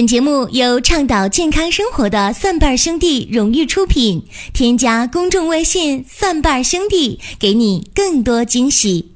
[0.00, 4.26] 本节目由倡导健康生活的蒜瓣兄弟荣誉出品。
[4.54, 9.12] 添加公众微信“蒜瓣兄弟”，给你更多惊喜。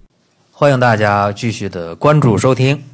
[0.53, 2.85] 欢迎大家继续的关注收听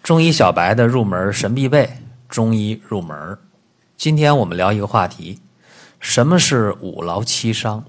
[0.00, 1.90] 中医小白的入门神必备
[2.28, 3.36] 中医入门。
[3.96, 5.40] 今天我们聊一个话题：
[5.98, 7.82] 什么是五劳七伤？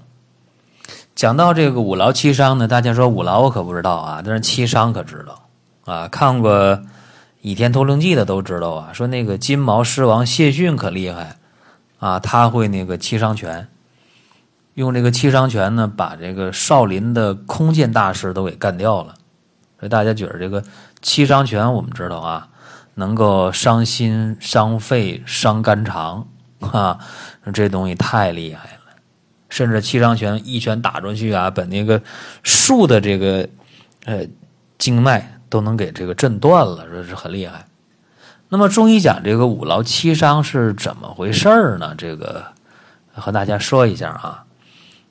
[1.14, 5.40] 讲到这个五劳七伤呢，大家说五劳我可不知道啊，但是七伤可知道
[5.84, 6.08] 啊。
[6.08, 6.52] 看过
[7.46, 11.36] 《倚天屠龙记》的都知道啊，说那个金毛狮王谢逊可厉害
[12.00, 13.68] 啊，他会那个七伤拳，
[14.74, 19.14] 用这个七伤拳呢，把这个少林的空见大师都给干掉了。
[19.78, 20.64] 所以大家觉得这个
[21.00, 22.48] 七伤拳，我们知道啊，
[22.94, 26.26] 能够伤心、伤肺、伤肝肠
[26.58, 26.98] 啊，
[27.54, 28.96] 这东西太厉害了。
[29.50, 32.02] 甚至七伤拳一拳打出去啊，把那个
[32.42, 33.48] 树的这个
[34.04, 34.26] 呃
[34.78, 37.66] 经脉都能给这个震断了，这是很厉害。
[38.48, 41.94] 那么中医讲这个五劳七伤是怎么回事呢？
[41.96, 42.44] 这个
[43.12, 44.44] 和大家说一下啊。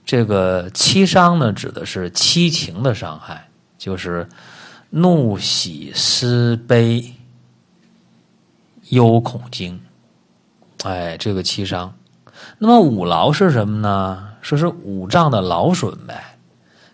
[0.05, 4.29] 这个七伤呢，指的是七情的伤害，就是
[4.91, 7.13] 怒、喜、思、悲、
[8.89, 9.79] 忧、恐、惊。
[10.83, 11.93] 哎，这个七伤。
[12.59, 14.29] 那么五劳是什么呢？
[14.41, 16.37] 说是五脏的劳损呗，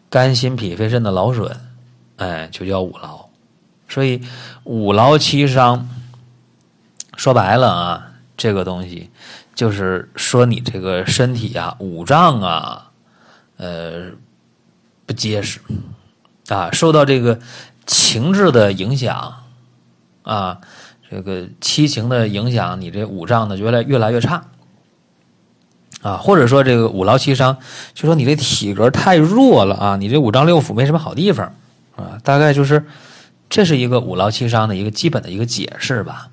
[0.09, 1.53] 肝、心、脾、肺、肾的劳损，
[2.15, 3.20] 哎，就叫五劳。
[3.91, 4.21] 所以
[4.63, 5.89] 五劳七伤，
[7.17, 9.09] 说白了啊，这个东西
[9.53, 12.91] 就是说你这个身体啊，五脏啊，
[13.57, 14.11] 呃，
[15.05, 15.59] 不结实
[16.47, 17.37] 啊，受到这个
[17.85, 19.43] 情志的影响
[20.23, 20.59] 啊，
[21.09, 24.45] 这个七情的影响，你这五脏呢，越来越来越差。
[26.01, 27.57] 啊，或者说这个五劳七伤，
[27.93, 31.53] 就说你这体格太弱了啊，你这五脏六腑没什么好地方
[31.95, 32.83] 啊，大概就是
[33.51, 36.29] 这是一个五劳七伤的一个基本的一个解释吧。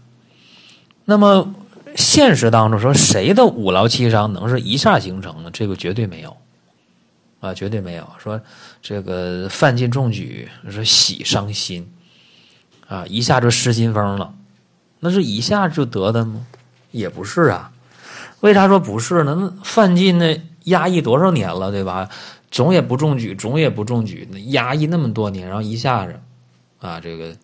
[1.04, 1.52] 那么
[1.96, 5.50] 现实当中说，谁的五劳七伤能是一下形成的？
[5.50, 6.36] 这个绝对没有
[7.40, 8.08] 啊，绝对没有。
[8.18, 8.40] 说
[8.80, 11.92] 这个范进中举说喜伤心
[12.86, 14.32] 啊，一下就失心疯了，
[15.00, 16.46] 那是一下就得的吗？
[16.92, 17.72] 也不是啊。
[18.40, 19.36] 为啥说不是呢？
[19.36, 22.08] 那范进那压抑多少年了，对吧？
[22.50, 26.20] 总也不中举，总也不中举，那压抑那么多年，然后一下子，
[26.80, 27.34] 啊，这个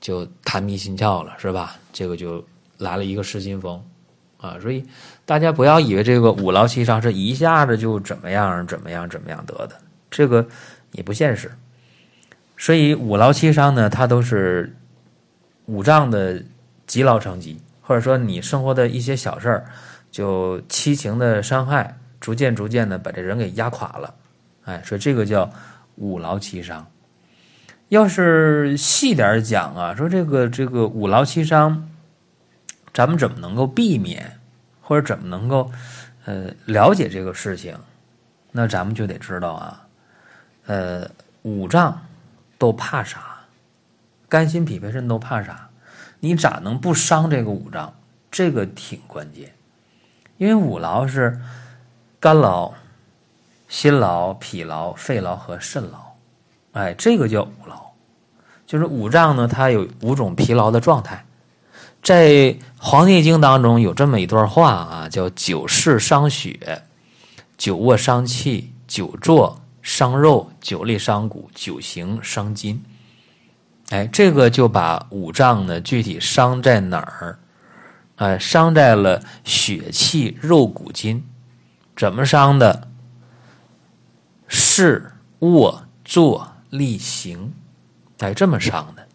[0.00, 1.76] 就痰迷心窍了，是吧？
[1.92, 2.44] 这个就
[2.78, 3.82] 来了一个失心疯，
[4.38, 4.84] 啊，所以
[5.24, 9.76] 大家不要以为这个五劳七伤是一下子就怎么样怎么样怎么样得的，
[10.10, 10.46] 这个
[10.92, 11.50] 也不现实。
[12.56, 14.74] 所以五劳七伤呢，它都是
[15.66, 16.42] 五脏的
[16.86, 19.66] 积劳成疾，或者说你生活的一些小事儿。
[20.08, 24.14] 就七情的伤害，逐渐逐渐的把这人给压垮了，
[24.64, 25.50] 哎，所以这个叫
[25.96, 26.86] 五劳七伤。
[27.88, 31.88] 要是细点讲啊，说这个这个五劳七伤，
[32.92, 34.38] 咱们怎么能够避免，
[34.80, 35.70] 或者怎么能够
[36.24, 37.78] 呃了解这个事情？
[38.50, 39.86] 那咱们就得知道啊，
[40.66, 41.08] 呃，
[41.42, 42.06] 五脏
[42.58, 43.36] 都怕啥？
[44.28, 45.68] 肝心脾肺肾都怕啥？
[46.18, 47.94] 你咋能不伤这个五脏？
[48.30, 49.52] 这个挺关键。
[50.38, 51.40] 因为五劳是
[52.18, 52.74] 肝劳、
[53.68, 56.05] 心劳、脾劳、肺劳和肾劳，
[56.76, 57.86] 哎，这个叫五劳，
[58.66, 61.24] 就是五脏呢，它有五种疲劳的状态。
[62.02, 62.28] 在
[62.76, 66.82] 《黄帝经》当中有这么一段话啊，叫“久视伤血，
[67.56, 72.78] 久卧伤气，久坐伤肉，久立伤骨，久行伤筋”。
[73.88, 77.38] 哎，这个就把五脏呢具体伤在哪儿？
[78.16, 81.24] 哎，伤在了血气肉骨筋，
[81.96, 82.86] 怎么伤的？
[84.46, 87.52] 视卧坐立行，
[88.18, 89.06] 哎，这么上的。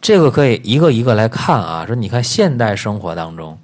[0.00, 1.86] 这个可以一个一个来看啊。
[1.86, 3.58] 说你看现代生活当中，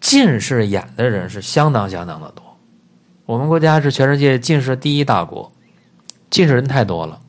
[0.00, 2.44] 近视眼的人是相当相当的多。
[3.24, 5.52] 我们国家是全世界近视第一大国，
[6.30, 7.20] 近视人太多了。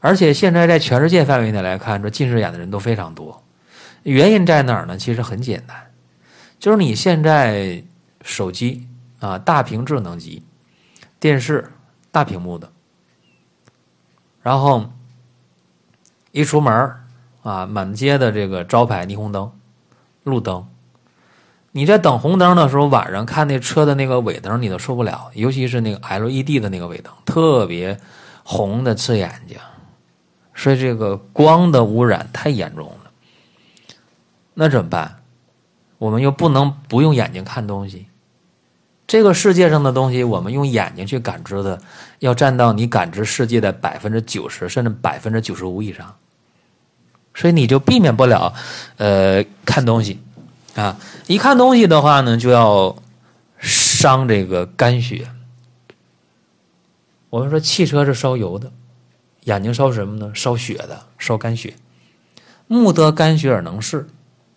[0.00, 3.42] 而且现在在全世界范围内来看，这近视眼的人都非常多。
[4.02, 4.98] 原因在哪儿呢？
[4.98, 5.74] 其实很简单，
[6.58, 7.82] 就是你现在
[8.22, 8.86] 手机
[9.18, 10.42] 啊，大屏智能机、
[11.18, 11.72] 电视
[12.12, 12.70] 大屏幕的，
[14.44, 14.84] 然后
[16.32, 16.92] 一出门
[17.42, 19.50] 啊，满街的这个招牌霓虹灯、
[20.22, 20.68] 路灯，
[21.72, 27.98] 你在等红灯的时候，晚上看那车的那个尾灯，你都受不了，尤其是那个 LED 的那个尾灯，特别
[28.42, 29.56] 红的刺眼睛，
[30.54, 33.10] 所以这个光的污染太严重了。
[34.52, 35.22] 那怎么办？
[35.96, 38.08] 我们又不能不用眼睛看东西。
[39.06, 41.80] 这个世界上的东西，我们用眼睛去感知的，
[42.20, 46.14] 要占到你感知世界的百分之九十，甚至百分之九十五以上。
[47.34, 48.54] 所以你就避免不了，
[48.96, 50.20] 呃，看东西，
[50.74, 50.96] 啊，
[51.26, 52.96] 一看东西的话呢，就要
[53.58, 55.28] 伤这个肝血。
[57.30, 58.70] 我们说汽车是烧油的，
[59.42, 60.30] 眼睛烧什么呢？
[60.32, 61.74] 烧血的，烧肝血。
[62.68, 64.06] 目得肝血而能视，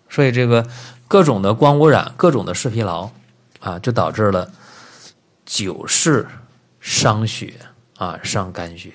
[0.07, 0.65] 所以这个
[1.07, 3.09] 各种的光污染，各种的视疲劳
[3.59, 4.51] 啊，就导致了
[5.45, 6.27] 久视
[6.79, 7.53] 伤血
[7.97, 8.93] 啊，伤肝血，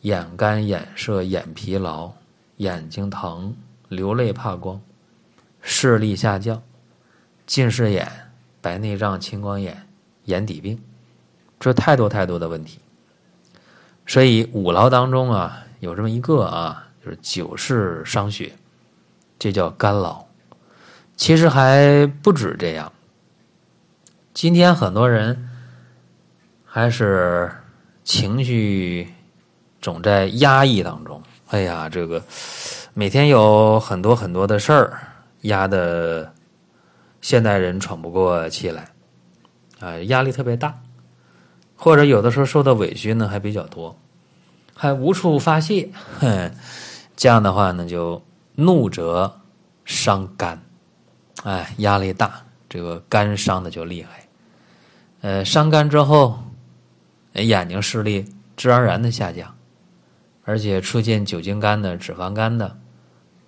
[0.00, 2.12] 眼干、眼涩、眼疲劳、
[2.56, 3.56] 眼睛疼、
[3.88, 4.80] 流泪怕光、
[5.60, 6.62] 视力下降、
[7.46, 8.10] 近视眼、
[8.60, 9.86] 白内障、青光眼、
[10.24, 10.82] 眼底病，
[11.60, 12.78] 这太多太多的问题。
[14.06, 16.82] 所以五劳当中啊，有这么一个啊。
[17.04, 18.52] 就是久视伤血，
[19.38, 20.24] 这叫干劳。
[21.16, 22.92] 其实还不止这样。
[24.36, 25.48] 今天很多人
[26.62, 27.50] 还是
[28.04, 29.10] 情绪
[29.80, 31.22] 总在压抑当中。
[31.48, 32.22] 哎呀，这个
[32.92, 35.00] 每天有很多很多的事儿
[35.40, 36.30] 压的
[37.22, 38.90] 现代人喘不过气来，
[39.80, 40.78] 啊，压力特别大，
[41.74, 43.98] 或者有的时候受的委屈呢还比较多，
[44.74, 45.88] 还无处发泄，
[46.20, 46.52] 哼。
[47.16, 48.22] 这样的话呢，就
[48.54, 49.34] 怒则
[49.86, 50.60] 伤肝，
[51.42, 54.25] 哎，压力大，这个肝伤的就厉害。
[55.26, 56.38] 呃，伤肝之后，
[57.32, 58.24] 眼睛视力
[58.56, 59.52] 自然而然的下降，
[60.44, 62.78] 而且出现酒精肝的、脂肪肝的、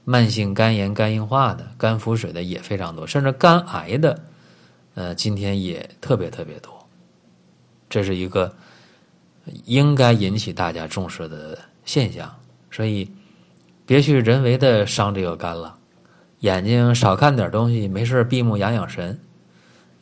[0.03, 4.21] 慢性肝炎、肝硬化的、肝腹水的也非常多，甚至肝癌的，
[4.95, 6.85] 呃，今天也特别特别多。
[7.89, 8.53] 这是一个
[9.65, 12.29] 应该引起大家重视的现象，
[12.73, 13.09] 所以。
[13.87, 15.75] 别去人为的伤这个肝了，
[16.41, 19.17] 眼睛少看点东西，没事闭目养养神。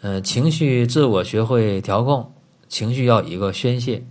[0.07, 2.33] 嗯，情绪自我学会调控，
[2.69, 4.05] 情绪要一个宣泄。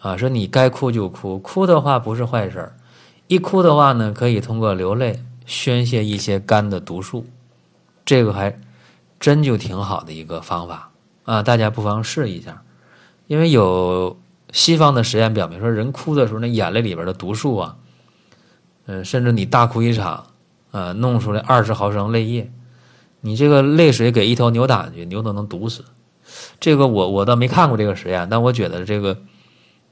[0.00, 2.76] 啊，说你该哭就哭，哭的话不是坏事儿。
[3.28, 7.24] 一哭的话呢，可以通过流泪宣泄一些肝的毒素，
[8.04, 8.58] 这个还
[9.20, 10.90] 真就挺好的一个方法
[11.22, 11.40] 啊！
[11.40, 12.64] 大家不妨试一下，
[13.28, 14.18] 因为有
[14.50, 17.76] 西方的实验表明说，人哭的时候，那眼泪里边的毒素啊。
[18.86, 20.26] 嗯，甚至你大哭一场，
[20.72, 22.50] 啊，弄出来二十毫升泪液，
[23.20, 25.84] 你这个泪水给一头牛打去，牛都能毒死。
[26.60, 29.18] 这个我我倒没看过这个实验，但我觉得这个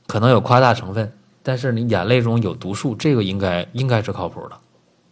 [0.06, 1.12] 可能有夸大成分。
[1.42, 4.56] 但是你眼泪中有毒素，这个应该应该是靠谱的，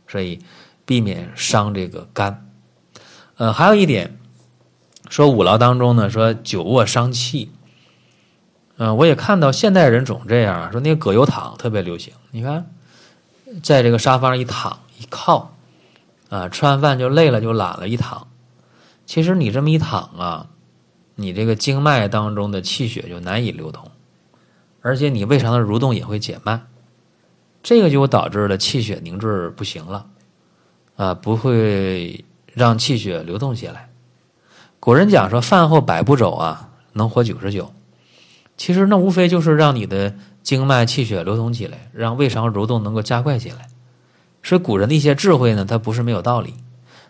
[0.09, 0.41] 所以
[0.85, 2.51] 避免伤这个肝。
[3.37, 4.19] 呃，还有一点，
[5.09, 7.51] 说五劳当中呢，说久卧伤气。
[8.77, 12.71] 嗯，我也看到现代人总这样，说那个葛优躺特别流行，你看。
[13.63, 15.54] 在这个沙发上一躺一靠，
[16.35, 18.27] 啊，吃完饭就累了就懒了，一躺。
[19.07, 20.49] 其实你这么一躺啊，
[21.15, 23.89] 你这个经脉当中的气血就难以流通，
[24.81, 26.67] 而且你胃肠的蠕动也会减慢，
[27.63, 30.07] 这个就导致了气血凝滞不行了，
[30.97, 33.91] 啊，不会让气血流动起来。
[34.81, 37.73] 古人讲说饭后百步走啊，能活九十九。
[38.57, 40.13] 其实那无非就是让你的。
[40.45, 43.67] 经脉气血流通起来，让胃肠蠕动能够加快起来。
[44.45, 46.55] 所以古人的一些智慧呢，它不是没有道理。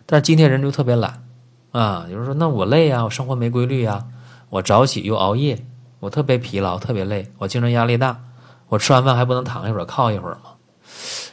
[0.07, 1.23] 但是今天人就特别懒
[1.71, 4.05] 啊，有人说那我累呀，我生活没规律呀，
[4.49, 5.63] 我早起又熬夜，
[5.99, 8.19] 我特别疲劳，特别累，我精神压力大，
[8.69, 10.51] 我吃完饭还不能躺一会儿靠一会儿吗？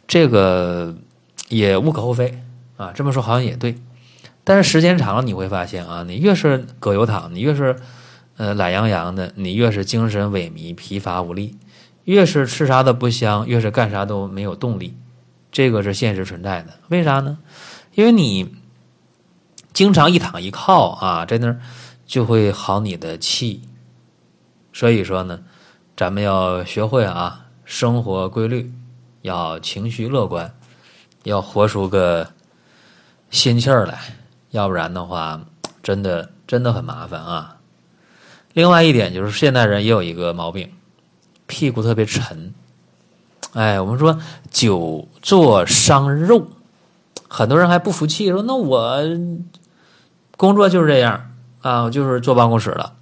[0.08, 0.94] 这个
[1.48, 2.38] 也无可厚非
[2.76, 3.76] 啊，这么说好像也对。
[4.42, 7.76] 但是时间长了你会发现啊，你越是葛优躺，你越是
[8.38, 11.56] 呃懒洋洋的，你越是精神萎靡、疲乏无力。
[12.04, 14.96] 越是吃啥都不香，越是干啥都没有动力，
[15.52, 16.72] 这个是现实存在的。
[16.88, 17.38] 为啥呢？
[17.94, 18.52] 因为你
[19.72, 21.60] 经常一躺一靠啊，在那儿
[22.06, 23.62] 就会耗你的气。
[24.72, 25.38] 所以说呢，
[25.94, 28.72] 咱们要学会啊，生活规律，
[29.20, 30.52] 要情绪乐观，
[31.24, 32.26] 要活出个
[33.30, 34.00] 心气儿来，
[34.50, 35.40] 要不然的话，
[35.82, 37.56] 真的真的很麻烦啊。
[38.54, 40.72] 另外一点就是，现代人也有一个毛病。
[41.46, 42.54] 屁股特别沉，
[43.52, 44.18] 哎，我们说
[44.50, 46.46] 久坐伤肉，
[47.28, 48.98] 很多人还不服气，说那我
[50.38, 51.30] 工作就是这样
[51.60, 52.92] 啊，我就是坐办公室的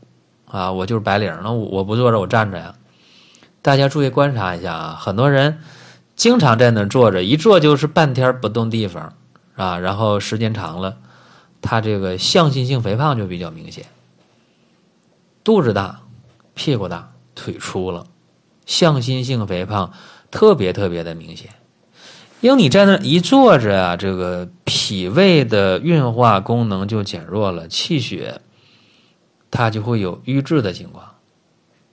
[0.47, 2.75] 啊，我就是白领，那我我不坐着，我站着呀。
[3.63, 5.61] 大家注意观察一下啊，很多人
[6.17, 9.13] 经常在那坐着，一坐就是半天不动地方
[9.55, 10.97] 啊，然后时间长了，
[11.63, 13.87] 他这个向心性肥胖就比较明显，
[15.45, 16.01] 肚子大，
[16.55, 18.05] 屁股大，腿粗了。
[18.67, 19.91] 向心性肥胖
[20.31, 21.51] 特别特别的明显，
[22.41, 28.41] 因为你在那一坐着啊，这个脾胃的运化功能就减弱了，气血
[29.51, 31.17] 它就会有瘀滞的情况。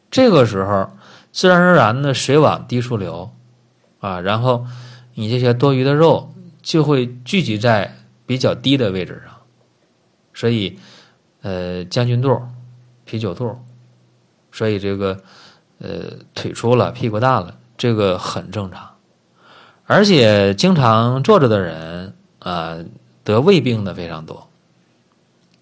[0.09, 0.91] 这个时候，
[1.31, 3.31] 自然而然的水往低处流
[3.99, 4.65] 啊，然后
[5.15, 9.35] 你这些多余的肉就会聚集在比较低的位置上，
[10.33, 10.77] 所以
[11.41, 12.41] 呃将军肚、
[13.03, 13.57] 啤酒肚，
[14.51, 15.19] 所以这个
[15.79, 18.95] 呃腿粗了、屁股大了，这个很正常。
[19.85, 22.77] 而且经常坐着的人啊，
[23.23, 24.49] 得胃病的非常多，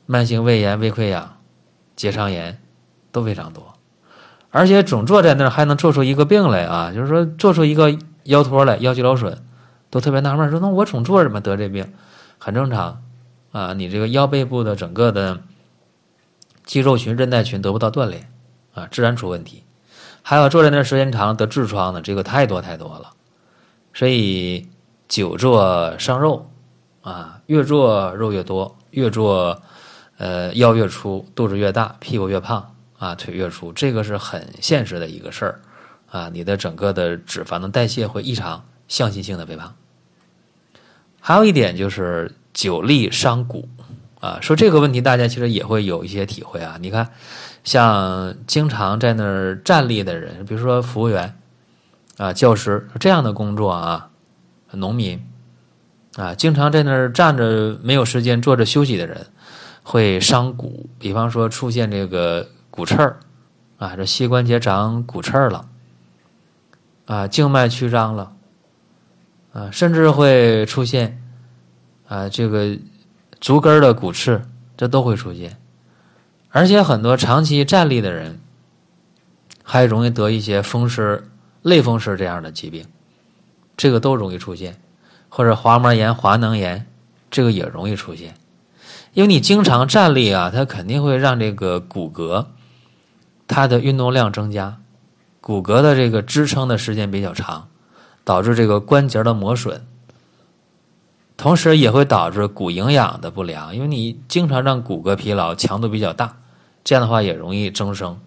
[0.05, 1.37] 慢性胃炎、胃溃疡、
[1.95, 2.59] 结肠炎
[3.11, 3.73] 都非常多。
[4.49, 9.43] 而且总坐在那儿还能做出一个病来啊，就是说做出一个腰托来，腰肌劳损，
[9.89, 11.93] 都特别纳闷，说那我总坐着怎么得这病？
[12.37, 13.03] 很正常
[13.51, 15.41] 啊，你这个腰背部的整个的
[16.63, 18.31] 肌肉群、韧带群得不到锻炼
[18.73, 19.64] 啊，自然出问题。
[20.27, 23.11] 还有坐在那儿时间长得痔疮的，这个太多太多了。
[23.93, 24.67] 所以
[25.07, 26.49] 久坐伤肉
[27.03, 29.61] 啊，越坐肉越多，越坐
[30.17, 32.71] 呃腰越粗，肚子越大，屁股越胖。
[32.97, 35.59] 啊，腿越粗，这个是很现实的一个事儿，
[36.09, 39.75] 啊，你的整个的脂肪的代谢会异常，向心性的肥胖。
[41.19, 43.67] 还有一点就是久立伤骨，
[44.21, 46.77] 啊，说这个问题大家其实也会有一些体会啊。
[46.79, 47.11] 你看，
[47.65, 51.37] 像经常在那儿站立的人，比如说服务员，
[52.15, 54.09] 啊，教师这样的工作啊，
[54.71, 55.21] 农民，
[56.15, 59.27] 啊，经常在那儿站着没有时间坐着休息的人，
[59.83, 62.47] 会伤骨，比方说出现这个。
[62.75, 63.19] 骨刺儿，
[63.77, 65.65] 啊，这膝关节长骨刺儿了，
[67.05, 68.33] 啊，静脉曲张了，
[69.53, 71.23] 啊，甚至会出现，
[72.09, 72.77] 啊，这个
[73.39, 74.41] 足跟的骨刺，
[74.75, 75.57] 这都会出现，
[76.55, 78.39] 而且很多长期站立的人，
[79.61, 81.29] 还容易得一些风湿、
[81.61, 82.85] 类风湿这样的疾病，
[83.75, 84.79] 这个都容易出现，
[85.27, 86.87] 或者滑膜炎、滑囊炎，
[87.29, 88.35] 这个也容易出现，
[89.11, 92.45] 因为你经常站立啊，它肯定会让这个骨骼。
[93.47, 94.77] 它的运动量增加，
[95.41, 97.67] 骨骼的这个支撑的时间比较长，
[98.23, 99.85] 导致这个关节的磨损，
[101.35, 106.37] 同时也会导致骨营养的不良，因为你经常让骨骼疲劳，强度比较大，
[106.85, 108.17] 这样的话也容易增生，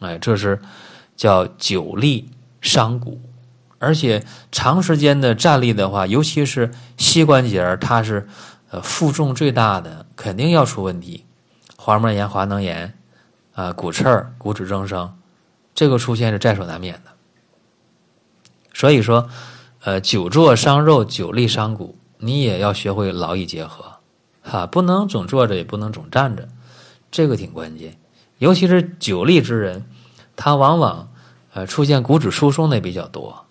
[0.00, 0.60] 哎，这是
[1.16, 2.28] 叫久立
[2.60, 3.18] 伤骨，
[3.78, 8.28] 而且长时间的站立的话，尤其是膝关节，它是
[8.68, 11.24] 呃负重最大的，肯定要出问题，
[11.78, 12.92] 滑膜炎、滑囊炎。
[13.54, 15.12] 啊，骨刺儿、骨质增生，
[15.74, 17.10] 这个出现是在所难免的。
[18.72, 19.28] 所以说，
[19.80, 23.84] 呃，久坐伤肉，久立伤骨，你也要学会劳逸结合，
[24.40, 26.48] 哈，不能总坐着，也不能总站着，
[27.12, 27.96] 这个挺关键。
[28.38, 29.84] 尤其是久立之人，
[30.34, 31.12] 他往往
[31.52, 33.44] 呃出现骨质疏松的比较多。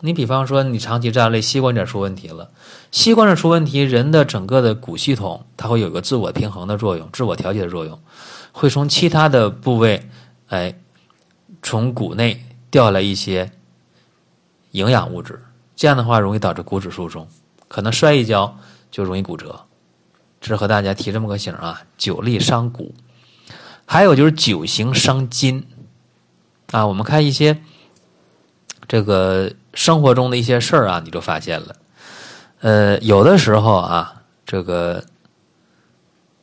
[0.00, 2.50] 你比方说，你长期站立，膝关节出问题了，
[2.90, 7.98] 膝关节出问题，人的整个的骨系统，它会有个自我平衡的作用，自我调节的作用。
[8.52, 10.08] 会从其他的部位，
[10.48, 10.74] 哎，
[11.62, 13.52] 从骨内调来一些
[14.70, 15.42] 营养物质，
[15.76, 17.28] 这样的话容易导致骨质疏松，
[17.68, 18.58] 可能摔一跤
[18.90, 19.60] 就容易骨折。
[20.40, 22.94] 这是和大家提这么个醒啊，久立伤骨。
[23.86, 25.66] 还有就是久行伤筋
[26.72, 27.62] 啊，我们看一些
[28.88, 31.76] 这个生活中的一些事儿啊，你就发现了，
[32.60, 35.04] 呃，有的时候啊，这个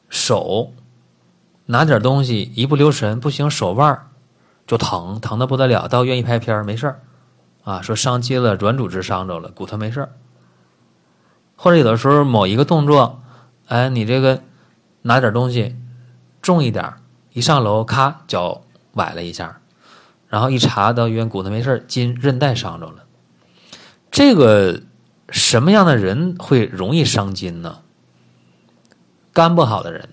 [0.10, 0.74] 手。
[1.70, 4.08] 拿点东西一不留神不行，手腕
[4.66, 5.90] 就疼，疼的不得了。
[5.90, 7.02] 到医院一拍片没事儿，
[7.66, 10.10] 啊，说伤筋了，软组织伤着了，骨头没事儿。
[11.58, 13.22] 或者有的时候某一个动作，
[13.68, 14.42] 哎，你这个
[15.02, 15.76] 拿点东西
[16.42, 16.94] 重一点，
[17.34, 19.62] 一上楼咔脚崴了一下，
[20.28, 23.06] 然后一查到医院骨头没事筋韧带伤着了。
[24.10, 24.82] 这个
[25.30, 27.80] 什么样的人会容易伤筋呢？
[29.34, 30.10] 肝不好的人。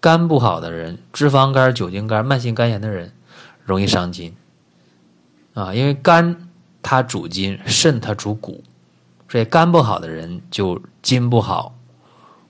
[0.00, 3.14] 肝不好的人，脂肪肝、酒精肝、慢性肝炎的人，
[3.64, 4.36] 容易伤筋
[5.54, 5.72] 啊。
[5.72, 6.50] 因为肝
[6.82, 8.62] 它主筋，肾它主骨，
[9.30, 11.73] 所以肝不好的人就筋不好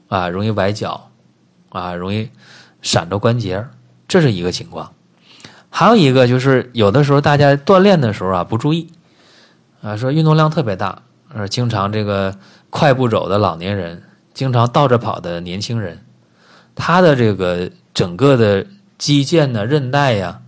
[0.09, 1.11] 啊，容易崴脚
[1.71, 2.31] 啊，容易
[2.83, 3.67] 闪着关节，
[4.07, 4.93] 这是一个情况。
[5.71, 8.93] 还有一个就是有的时候大家锻炼的时候啊不注意
[9.83, 11.03] 啊，说运动量特别大，
[11.35, 12.37] 呃，经常这个
[12.71, 16.05] 快步走的老年人，经常倒着跑的年轻人。
[16.77, 18.67] 他的这个整个的
[18.99, 20.41] 肌腱呢、韧带呀，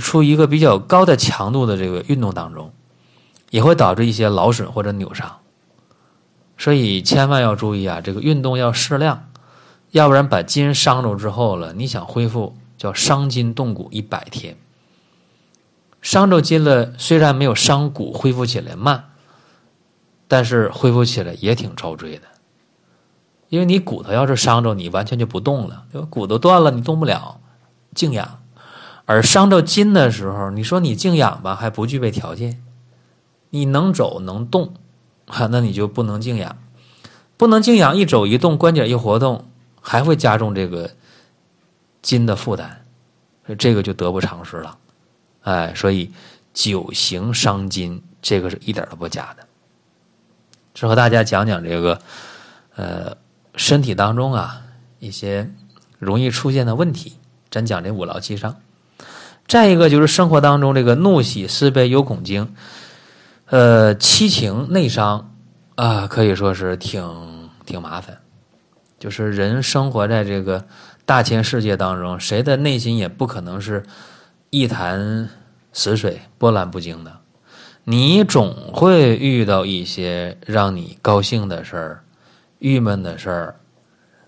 [0.00, 2.72] 处于一个比较高的强度的这个运动当中，
[3.50, 5.38] 也会导致一些劳损或者扭伤。
[6.58, 9.28] 所以千万要注意啊，这个运动要适量，
[9.90, 14.56] 要不然把筋伤着之后了，你想恢复叫伤筋动骨一百天。
[16.00, 19.10] 伤着筋了，虽然没有伤骨恢复起来慢，
[20.28, 22.22] 但是恢复起来也挺遭罪的。
[23.48, 27.40] 因为你骨头要是伤着，你完全就不动了，骨头断了，你动不了，
[27.94, 28.40] 静养。
[29.04, 32.62] 而伤着筋的时候，你说你静养吧，还不具备条件。
[33.50, 34.74] 你能走能动，
[35.26, 36.56] 哈，那你就不能静养。
[37.36, 39.44] 不能静养，一走一动，关节一活动，
[39.82, 40.90] 还会加重这个
[42.00, 42.70] 筋的负担，
[43.58, 44.78] 这个就得不偿失了。
[45.42, 46.10] 哎，所以
[46.54, 49.46] 久行伤筋，这个是一点都不假的。
[50.74, 52.00] 是和大家讲讲这个，
[52.76, 53.16] 呃，
[53.54, 54.62] 身体当中啊
[54.98, 55.50] 一些
[55.98, 57.18] 容易出现的问题。
[57.50, 58.56] 咱讲这五劳七伤。
[59.46, 62.54] 再一个就是生活当中这个怒喜思悲忧恐惊，
[63.48, 65.32] 呃，七情内伤
[65.76, 68.18] 啊，可以说是挺挺麻烦。
[68.98, 70.66] 就是人生活在这个
[71.04, 73.84] 大千世界当中，谁的内心也不可能是
[74.50, 75.28] 一潭
[75.72, 77.18] 死水、波澜不惊的。
[77.84, 82.04] 你总会遇到一些让你高兴的事儿、
[82.58, 83.56] 郁闷的事儿、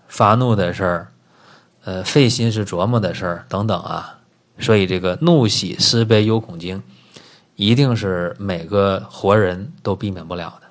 [0.07, 1.07] 发怒的事儿、
[1.83, 4.19] 呃费心思琢磨的事儿等等啊。
[4.59, 6.81] 所以，这个怒喜思悲忧恐惊，
[7.59, 10.67] 一定是每个活人都避免不了的。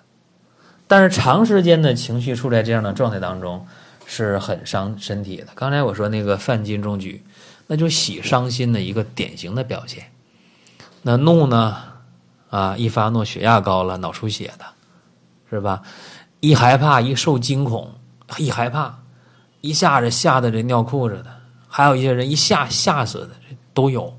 [0.87, 3.67] 但是，长时间的情绪处在这样的状态当中。
[4.11, 5.49] 是很伤身体的。
[5.55, 7.23] 刚才我说那个犯金中举，
[7.67, 10.03] 那就喜伤心的一个典型的表现。
[11.03, 11.77] 那怒呢？
[12.49, 14.65] 啊，一发怒血压高了，脑出血的，
[15.51, 15.83] 是吧？
[16.41, 17.93] 一害怕，一受惊恐，
[18.39, 18.99] 一害怕，
[19.61, 21.27] 一下子吓得这尿裤子的，
[21.69, 24.19] 还有一些人一吓吓死的，这都有。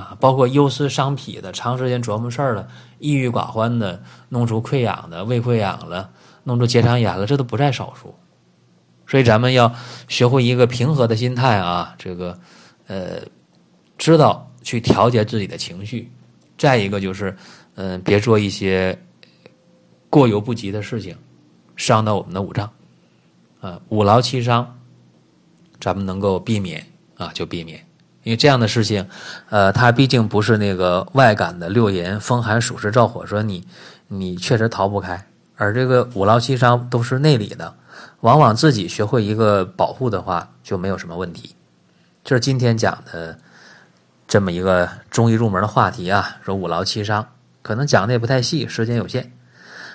[0.00, 2.66] 啊，包括忧思伤脾的，长时间琢磨事儿了，
[2.98, 6.10] 抑郁寡欢的，弄出溃疡的，胃溃疡了，
[6.44, 8.14] 弄出结肠炎了，这都不在少数。
[9.06, 9.74] 所以咱们要
[10.08, 12.38] 学会一个平和的心态啊，这个，
[12.86, 13.20] 呃，
[13.98, 16.10] 知道去调节自己的情绪。
[16.56, 17.36] 再一个就是，
[17.74, 18.98] 嗯，别做一些
[20.08, 21.16] 过犹不及的事情，
[21.76, 22.70] 伤到我们的五脏。
[23.60, 24.78] 啊，五劳七伤，
[25.78, 27.84] 咱们能够避免啊，就避免。
[28.22, 29.08] 因为这样的事情，
[29.48, 33.66] 呃，它毕竟不是那个外感的六淫、风寒、暑湿、燥火，说你
[34.08, 35.26] 你确实逃不开。
[35.56, 37.74] 而这个五劳七伤都是内里的。
[38.20, 41.54] 往往自己学会一个保护的话，就没有什么问题。
[42.22, 43.38] 这是今天讲的
[44.28, 47.26] 这么一个中医入门的话题啊，说五劳七伤，
[47.62, 49.32] 可能讲的也不太细，时间有限。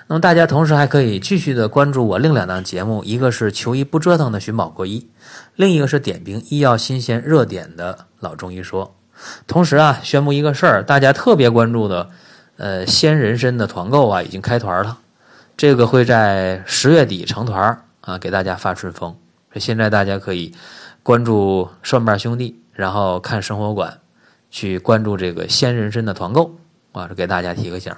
[0.08, 5.08] 那么大家同时还可以继续的关注我另两档节目，一个是求医不折腾的寻宝国医，
[5.54, 8.94] 另一个是点评医药新鲜热点的老中医说。
[9.46, 12.10] 同时啊，宣布一个事儿，大家特别关注的，
[12.56, 14.98] 呃，鲜人参的团购啊，已经开团了，
[15.56, 17.82] 这个会在十月底成团。
[18.02, 19.12] 啊，给大家发春风。
[19.56, 20.54] 现在大家可以
[21.02, 23.98] 关注蒜瓣兄弟，然后看生活馆，
[24.48, 26.54] 去关注这个鲜人参的团购
[26.92, 27.92] 啊，给大家提个醒。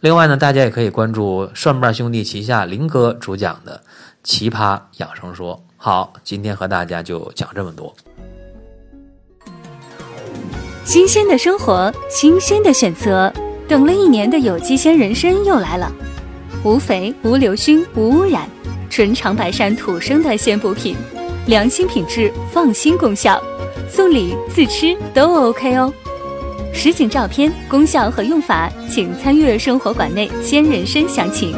[0.00, 3.82] 另外呢，大家也可以关注蒜瓣兄弟旗下林哥主讲的
[4.22, 5.56] 《奇葩养生说》。
[5.76, 7.92] 好，今天和大家就讲这么多。
[10.84, 13.32] 新鲜的生活，新鲜的选择，
[13.66, 15.92] 等了一年的有机鲜人参又来了，
[16.62, 18.48] 无肥、无硫熏、无污染。
[18.88, 20.96] 纯长白山土生的鲜补品，
[21.46, 23.42] 良心品质，放心功效，
[23.90, 25.92] 送礼自吃都 OK 哦。
[26.78, 31.52] 实景照片、功效和用法，请参阅生活馆内鲜人参详情。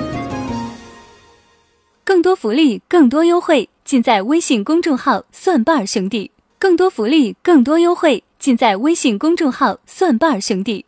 [2.03, 6.31] 更多福利，更多优惠，尽在微信公众号“蒜瓣兄弟”。
[6.59, 10.87] 更多福利，更多优惠，尽在微信公众号“蒜瓣兄弟”。